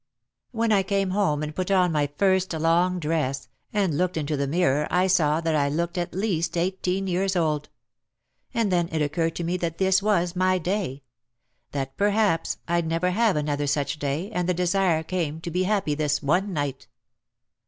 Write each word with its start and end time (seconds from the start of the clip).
When 0.49 0.71
I 0.71 0.81
came 0.81 1.11
home 1.11 1.43
and 1.43 1.53
put 1.55 1.69
on 1.69 1.91
my 1.91 2.09
first 2.17 2.51
long 2.53 2.99
dress, 2.99 3.49
and 3.71 3.99
looked 3.99 4.17
into 4.17 4.35
the 4.35 4.47
mirror 4.47 4.87
I 4.89 5.05
saw 5.05 5.41
that 5.41 5.53
I 5.55 5.69
looked 5.69 5.95
at 5.95 6.15
least 6.15 6.57
eighteen 6.57 7.05
years 7.05 7.35
old. 7.35 7.69
And 8.51 8.71
then 8.71 8.89
it 8.91 9.03
occurred 9.03 9.35
to 9.35 9.43
me 9.43 9.57
that 9.57 9.77
this 9.77 10.01
was 10.01 10.35
my 10.35 10.57
day! 10.57 11.03
That 11.71 11.95
per 11.97 12.09
haps 12.09 12.57
I'd 12.67 12.87
never 12.87 13.11
have 13.11 13.35
another 13.35 13.67
such 13.67 13.99
day, 13.99 14.31
and 14.31 14.49
the 14.49 14.55
desire 14.55 15.03
came 15.03 15.39
to 15.41 15.51
be 15.51 15.65
happy 15.65 15.93
this 15.93 16.23
one 16.23 16.51
night. 16.51 16.87